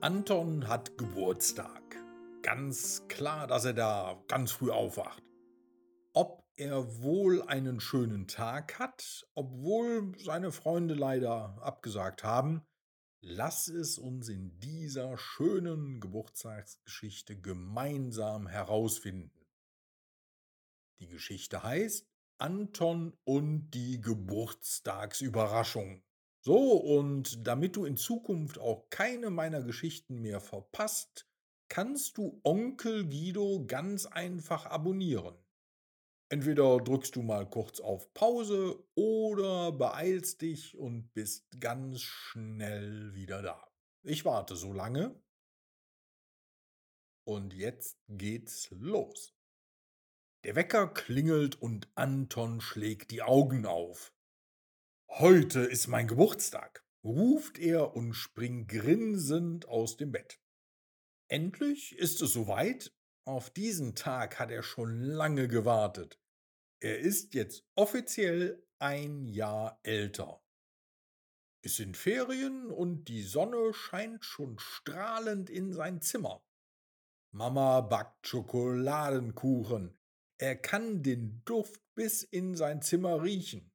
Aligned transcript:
Anton 0.00 0.68
hat 0.68 0.96
Geburtstag. 0.96 1.82
Ganz 2.42 3.08
klar, 3.08 3.48
dass 3.48 3.64
er 3.64 3.72
da 3.72 4.22
ganz 4.28 4.52
früh 4.52 4.70
aufwacht. 4.70 5.24
Ob 6.12 6.44
er 6.54 7.02
wohl 7.02 7.42
einen 7.42 7.80
schönen 7.80 8.28
Tag 8.28 8.78
hat, 8.78 9.26
obwohl 9.34 10.12
seine 10.16 10.52
Freunde 10.52 10.94
leider 10.94 11.60
abgesagt 11.60 12.22
haben, 12.22 12.64
lass 13.20 13.66
es 13.66 13.98
uns 13.98 14.28
in 14.28 14.60
dieser 14.60 15.18
schönen 15.18 15.98
Geburtstagsgeschichte 15.98 17.40
gemeinsam 17.40 18.46
herausfinden. 18.46 19.44
Die 21.00 21.08
Geschichte 21.08 21.64
heißt 21.64 22.08
Anton 22.38 23.18
und 23.24 23.70
die 23.70 24.00
Geburtstagsüberraschung. 24.00 26.04
So, 26.40 26.72
und 26.72 27.46
damit 27.46 27.76
du 27.76 27.84
in 27.84 27.96
Zukunft 27.96 28.58
auch 28.58 28.88
keine 28.90 29.30
meiner 29.30 29.62
Geschichten 29.62 30.20
mehr 30.20 30.40
verpasst, 30.40 31.26
kannst 31.68 32.16
du 32.16 32.40
Onkel 32.44 33.04
Guido 33.04 33.64
ganz 33.66 34.06
einfach 34.06 34.66
abonnieren. 34.66 35.36
Entweder 36.30 36.78
drückst 36.78 37.16
du 37.16 37.22
mal 37.22 37.48
kurz 37.48 37.80
auf 37.80 38.12
Pause 38.12 38.84
oder 38.94 39.72
beeilst 39.72 40.42
dich 40.42 40.76
und 40.76 41.12
bist 41.14 41.46
ganz 41.58 42.02
schnell 42.02 43.14
wieder 43.14 43.40
da. 43.40 43.66
Ich 44.02 44.24
warte 44.24 44.54
so 44.54 44.72
lange. 44.72 45.18
Und 47.24 47.54
jetzt 47.54 47.98
geht's 48.08 48.68
los. 48.70 49.34
Der 50.44 50.54
Wecker 50.54 50.88
klingelt 50.88 51.60
und 51.60 51.88
Anton 51.94 52.60
schlägt 52.60 53.10
die 53.10 53.22
Augen 53.22 53.66
auf. 53.66 54.12
Heute 55.08 55.60
ist 55.60 55.88
mein 55.88 56.06
Geburtstag, 56.06 56.84
ruft 57.02 57.58
er 57.58 57.96
und 57.96 58.12
springt 58.12 58.68
grinsend 58.68 59.66
aus 59.66 59.96
dem 59.96 60.12
Bett. 60.12 60.38
Endlich 61.26 61.96
ist 61.98 62.22
es 62.22 62.32
soweit. 62.32 62.92
Auf 63.24 63.50
diesen 63.50 63.96
Tag 63.96 64.38
hat 64.38 64.50
er 64.50 64.62
schon 64.62 65.00
lange 65.00 65.48
gewartet. 65.48 66.20
Er 66.80 67.00
ist 67.00 67.34
jetzt 67.34 67.66
offiziell 67.74 68.64
ein 68.78 69.26
Jahr 69.26 69.80
älter. 69.82 70.40
Es 71.62 71.76
sind 71.76 71.96
Ferien 71.96 72.70
und 72.70 73.06
die 73.06 73.22
Sonne 73.22 73.74
scheint 73.74 74.24
schon 74.24 74.58
strahlend 74.60 75.50
in 75.50 75.72
sein 75.72 76.00
Zimmer. 76.00 76.44
Mama 77.32 77.80
backt 77.80 78.26
Schokoladenkuchen. 78.26 79.98
Er 80.38 80.54
kann 80.56 81.02
den 81.02 81.42
Duft 81.44 81.82
bis 81.94 82.22
in 82.22 82.54
sein 82.54 82.82
Zimmer 82.82 83.22
riechen. 83.22 83.72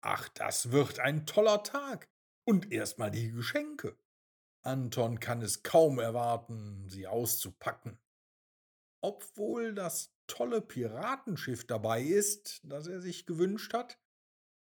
Ach, 0.00 0.28
das 0.30 0.70
wird 0.70 0.98
ein 0.98 1.26
toller 1.26 1.62
Tag. 1.62 2.08
Und 2.44 2.72
erstmal 2.72 3.10
die 3.10 3.30
Geschenke. 3.30 3.96
Anton 4.62 5.20
kann 5.20 5.42
es 5.42 5.62
kaum 5.62 5.98
erwarten, 5.98 6.88
sie 6.88 7.06
auszupacken. 7.06 7.98
Obwohl 9.02 9.74
das 9.74 10.12
tolle 10.26 10.60
Piratenschiff 10.60 11.66
dabei 11.66 12.02
ist, 12.02 12.60
das 12.64 12.86
er 12.86 13.00
sich 13.00 13.26
gewünscht 13.26 13.72
hat. 13.72 13.98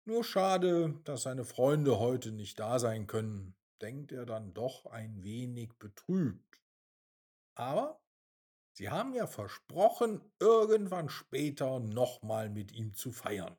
Nur 0.05 0.23
schade, 0.23 0.99
dass 1.05 1.23
seine 1.23 1.45
Freunde 1.45 1.99
heute 1.99 2.31
nicht 2.31 2.59
da 2.59 2.79
sein 2.79 3.07
können, 3.07 3.55
denkt 3.81 4.11
er 4.11 4.25
dann 4.25 4.53
doch 4.53 4.85
ein 4.87 5.23
wenig 5.23 5.73
betrübt. 5.79 6.59
Aber 7.55 8.01
sie 8.73 8.89
haben 8.89 9.13
ja 9.13 9.27
versprochen, 9.27 10.21
irgendwann 10.39 11.09
später 11.09 11.79
nochmal 11.79 12.49
mit 12.49 12.71
ihm 12.71 12.93
zu 12.93 13.11
feiern. 13.11 13.55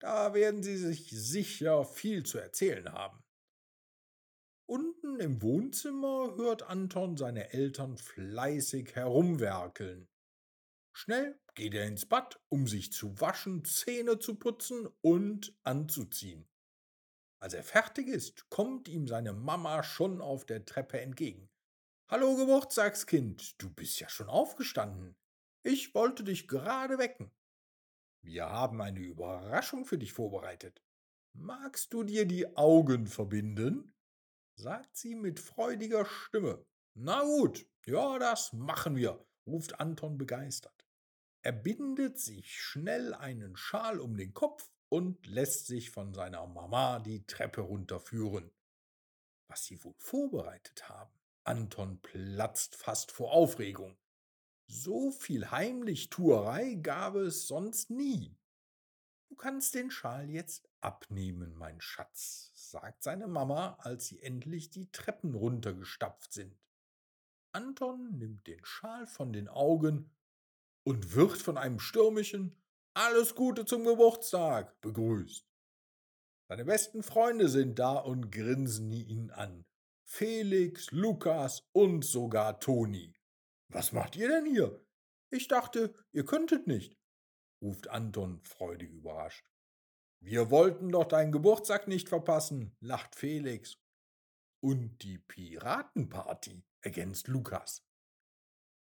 Da 0.00 0.34
werden 0.34 0.62
Sie 0.62 0.76
sich 0.76 1.10
sicher 1.10 1.84
viel 1.84 2.24
zu 2.24 2.38
erzählen 2.38 2.92
haben. 2.92 3.22
Unten 4.66 5.20
im 5.20 5.42
Wohnzimmer 5.42 6.36
hört 6.36 6.62
Anton 6.62 7.16
seine 7.16 7.52
Eltern 7.52 7.98
fleißig 7.98 8.94
herumwerkeln. 8.94 10.08
Schnell 10.96 11.38
geht 11.54 11.74
er 11.74 11.86
ins 11.86 12.06
Bad, 12.06 12.40
um 12.48 12.66
sich 12.66 12.92
zu 12.92 13.20
waschen, 13.20 13.64
Zähne 13.64 14.18
zu 14.18 14.36
putzen 14.36 14.88
und 15.02 15.54
anzuziehen. 15.64 16.48
Als 17.40 17.52
er 17.52 17.62
fertig 17.62 18.08
ist, 18.08 18.48
kommt 18.48 18.88
ihm 18.88 19.06
seine 19.06 19.32
Mama 19.32 19.82
schon 19.82 20.22
auf 20.22 20.46
der 20.46 20.64
Treppe 20.64 21.00
entgegen. 21.00 21.50
Hallo 22.08 22.36
Geburtstagskind, 22.36 23.60
du 23.60 23.70
bist 23.70 24.00
ja 24.00 24.08
schon 24.08 24.28
aufgestanden. 24.28 25.14
Ich 25.62 25.94
wollte 25.94 26.24
dich 26.24 26.48
gerade 26.48 26.96
wecken. 26.98 27.30
Wir 28.24 28.48
haben 28.48 28.80
eine 28.80 29.00
Überraschung 29.00 29.84
für 29.84 29.98
dich 29.98 30.14
vorbereitet. 30.14 30.82
Magst 31.34 31.92
du 31.92 32.04
dir 32.04 32.24
die 32.24 32.56
Augen 32.56 33.06
verbinden? 33.06 33.94
sagt 34.56 34.96
sie 34.96 35.14
mit 35.14 35.40
freudiger 35.40 36.06
Stimme. 36.06 36.64
Na 36.94 37.22
gut, 37.22 37.66
ja, 37.84 38.18
das 38.18 38.54
machen 38.54 38.96
wir, 38.96 39.22
ruft 39.46 39.78
Anton 39.78 40.16
begeistert. 40.16 40.86
Er 41.42 41.52
bindet 41.52 42.18
sich 42.18 42.58
schnell 42.58 43.12
einen 43.12 43.56
Schal 43.56 44.00
um 44.00 44.16
den 44.16 44.32
Kopf 44.32 44.72
und 44.88 45.26
lässt 45.26 45.66
sich 45.66 45.90
von 45.90 46.14
seiner 46.14 46.46
Mama 46.46 47.00
die 47.00 47.26
Treppe 47.26 47.60
runterführen. 47.60 48.50
Was 49.48 49.64
sie 49.64 49.84
wohl 49.84 49.96
vorbereitet 49.98 50.88
haben? 50.88 51.12
Anton 51.42 52.00
platzt 52.00 52.76
fast 52.76 53.12
vor 53.12 53.32
Aufregung. 53.32 53.98
So 54.66 55.10
viel 55.10 55.50
Heimlichtuerei 55.50 56.74
gab 56.74 57.16
es 57.16 57.46
sonst 57.46 57.90
nie. 57.90 58.36
Du 59.28 59.36
kannst 59.36 59.74
den 59.74 59.90
Schal 59.90 60.30
jetzt 60.30 60.68
abnehmen, 60.80 61.54
mein 61.54 61.80
Schatz, 61.80 62.52
sagt 62.54 63.02
seine 63.02 63.26
Mama, 63.26 63.76
als 63.80 64.06
sie 64.06 64.22
endlich 64.22 64.70
die 64.70 64.90
Treppen 64.92 65.34
runtergestapft 65.34 66.32
sind. 66.32 66.56
Anton 67.52 68.18
nimmt 68.18 68.46
den 68.46 68.64
Schal 68.64 69.06
von 69.06 69.32
den 69.32 69.48
Augen 69.48 70.10
und 70.84 71.14
wird 71.14 71.38
von 71.38 71.56
einem 71.56 71.80
stürmischen 71.80 72.56
Alles 72.94 73.34
Gute 73.34 73.64
zum 73.64 73.84
Geburtstag 73.84 74.80
begrüßt. 74.80 75.46
Seine 76.48 76.64
besten 76.64 77.02
Freunde 77.02 77.48
sind 77.48 77.78
da 77.78 77.96
und 77.96 78.30
grinsen 78.30 78.92
ihn 78.92 79.30
an. 79.30 79.64
Felix, 80.04 80.90
Lukas 80.90 81.66
und 81.72 82.04
sogar 82.04 82.60
Toni. 82.60 83.13
Was 83.74 83.90
macht 83.90 84.14
ihr 84.14 84.28
denn 84.28 84.46
hier? 84.46 84.80
Ich 85.32 85.48
dachte, 85.48 85.92
ihr 86.12 86.24
könntet 86.24 86.68
nicht, 86.68 86.96
ruft 87.60 87.88
Anton 87.88 88.40
freudig 88.44 88.92
überrascht. 88.92 89.50
Wir 90.20 90.52
wollten 90.52 90.90
doch 90.90 91.06
deinen 91.06 91.32
Geburtstag 91.32 91.88
nicht 91.88 92.08
verpassen, 92.08 92.76
lacht 92.78 93.16
Felix. 93.16 93.76
Und 94.62 95.02
die 95.02 95.18
Piratenparty, 95.18 96.62
ergänzt 96.82 97.26
Lukas. 97.26 97.84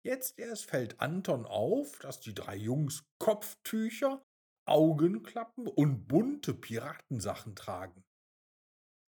Jetzt 0.04 0.40
erst 0.40 0.66
fällt 0.66 0.98
Anton 0.98 1.46
auf, 1.46 2.00
dass 2.00 2.18
die 2.18 2.34
drei 2.34 2.56
Jungs 2.56 3.04
Kopftücher, 3.20 4.26
Augenklappen 4.66 5.68
und 5.68 6.08
bunte 6.08 6.52
Piratensachen 6.52 7.54
tragen. 7.54 8.04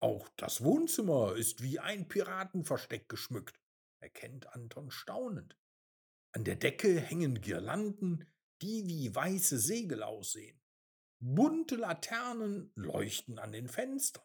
Auch 0.01 0.29
das 0.37 0.63
Wohnzimmer 0.63 1.35
ist 1.35 1.61
wie 1.61 1.79
ein 1.79 2.07
Piratenversteck 2.07 3.09
geschmückt 3.09 3.58
erkennt 3.99 4.53
Anton 4.53 4.91
staunend. 4.91 5.57
An 6.31 6.43
der 6.43 6.55
Decke 6.55 6.99
hängen 6.99 7.41
Girlanden, 7.41 8.27
die 8.61 8.87
wie 8.87 9.13
weiße 9.13 9.57
Segel 9.57 10.03
aussehen. 10.03 10.59
Bunte 11.19 11.75
Laternen 11.75 12.71
leuchten 12.75 13.39
an 13.39 13.51
den 13.51 13.67
Fenstern. 13.67 14.23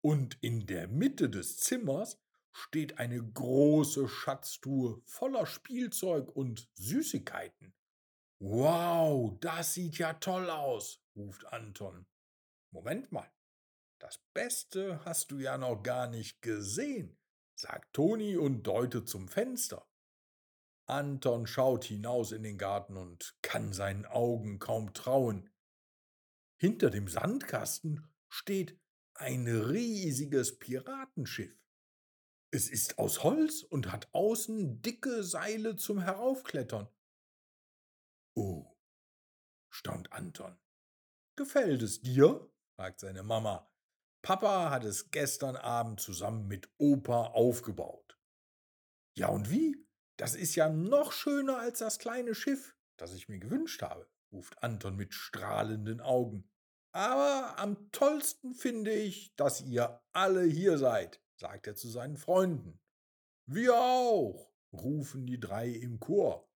Und 0.00 0.38
in 0.42 0.66
der 0.66 0.88
Mitte 0.88 1.28
des 1.28 1.56
Zimmers 1.56 2.20
steht 2.52 2.98
eine 2.98 3.22
große 3.22 4.08
Schatztruhe 4.08 5.02
voller 5.06 5.46
Spielzeug 5.46 6.34
und 6.34 6.68
Süßigkeiten. 6.74 7.74
Wow, 8.40 9.36
das 9.40 9.74
sieht 9.74 9.98
ja 9.98 10.14
toll 10.14 10.48
aus, 10.48 11.02
ruft 11.16 11.44
Anton. 11.46 12.06
Moment 12.70 13.10
mal, 13.10 13.30
das 13.98 14.18
Beste 14.32 15.04
hast 15.04 15.32
du 15.32 15.38
ja 15.38 15.58
noch 15.58 15.82
gar 15.82 16.06
nicht 16.06 16.40
gesehen 16.42 17.18
sagt 17.58 17.92
Toni 17.92 18.36
und 18.36 18.62
deutet 18.62 19.08
zum 19.08 19.28
Fenster. 19.28 19.86
Anton 20.86 21.46
schaut 21.46 21.84
hinaus 21.84 22.32
in 22.32 22.42
den 22.42 22.56
Garten 22.56 22.96
und 22.96 23.36
kann 23.42 23.72
seinen 23.72 24.06
Augen 24.06 24.58
kaum 24.58 24.94
trauen. 24.94 25.50
Hinter 26.56 26.90
dem 26.90 27.08
Sandkasten 27.08 28.08
steht 28.28 28.80
ein 29.14 29.46
riesiges 29.46 30.58
Piratenschiff. 30.58 31.54
Es 32.50 32.70
ist 32.70 32.98
aus 32.98 33.22
Holz 33.24 33.62
und 33.62 33.92
hat 33.92 34.08
außen 34.12 34.80
dicke 34.80 35.22
Seile 35.22 35.76
zum 35.76 36.00
Heraufklettern. 36.00 36.88
Oh, 38.34 38.74
staunt 39.68 40.12
Anton. 40.12 40.56
Gefällt 41.36 41.82
es 41.82 42.00
dir? 42.00 42.50
fragt 42.76 43.00
seine 43.00 43.22
Mama. 43.22 43.67
Papa 44.22 44.70
hat 44.70 44.84
es 44.84 45.10
gestern 45.10 45.56
Abend 45.56 46.00
zusammen 46.00 46.46
mit 46.46 46.68
Opa 46.78 47.28
aufgebaut. 47.28 48.18
Ja 49.16 49.28
und 49.28 49.50
wie? 49.50 49.76
Das 50.16 50.34
ist 50.34 50.56
ja 50.56 50.68
noch 50.68 51.12
schöner 51.12 51.58
als 51.58 51.78
das 51.78 51.98
kleine 51.98 52.34
Schiff, 52.34 52.76
das 52.96 53.14
ich 53.14 53.28
mir 53.28 53.38
gewünscht 53.38 53.82
habe, 53.82 54.08
ruft 54.32 54.62
Anton 54.62 54.96
mit 54.96 55.14
strahlenden 55.14 56.00
Augen. 56.00 56.50
Aber 56.92 57.58
am 57.58 57.90
tollsten 57.92 58.54
finde 58.54 58.92
ich, 58.92 59.34
dass 59.36 59.60
ihr 59.60 60.02
alle 60.12 60.42
hier 60.42 60.78
seid, 60.78 61.22
sagt 61.36 61.66
er 61.66 61.76
zu 61.76 61.88
seinen 61.88 62.16
Freunden. 62.16 62.80
Wir 63.46 63.74
auch, 63.74 64.52
rufen 64.72 65.26
die 65.26 65.38
drei 65.38 65.68
im 65.68 66.00
Chor. 66.00 66.50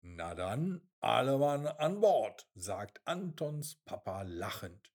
Na 0.00 0.34
dann, 0.34 0.80
alle 1.00 1.36
Mann 1.38 1.66
an 1.66 2.00
Bord, 2.00 2.48
sagt 2.54 3.06
Antons 3.06 3.76
Papa 3.84 4.22
lachend. 4.22 4.90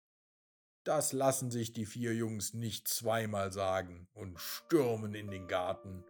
Das 0.86 1.14
lassen 1.14 1.50
sich 1.50 1.74
die 1.74 1.88
vier 1.88 2.14
Jungs 2.14 2.54
nicht 2.54 2.88
zweimal 2.88 3.52
sagen 3.52 4.08
und 4.14 4.40
stürmen 4.40 5.16
in 5.16 5.32
den 5.32 5.48
Garten 5.48 6.04